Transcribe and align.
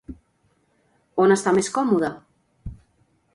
On 1.25 1.33
està 1.35 1.53
més 1.59 1.69
còmode? 1.77 2.11